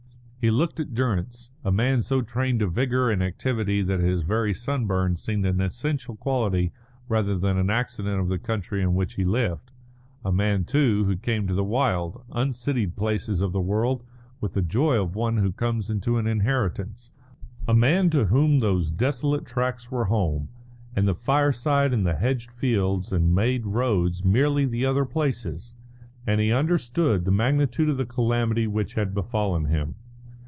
[0.43, 4.55] He looked at Durrance a man so trained to vigour and activity that his very
[4.55, 6.71] sunburn seemed an essential quality
[7.07, 9.71] rather than an accident of the country in which he lived;
[10.25, 14.03] a man, too, who came to the wild, uncitied places of the world
[14.39, 17.11] with the joy of one who comes into an inheritance;
[17.67, 20.49] a man to whom these desolate tracts were home,
[20.95, 25.75] and the fireside and the hedged fields and made roads merely the other places;
[26.25, 29.93] and he understood the magnitude of the calamity which had befallen him.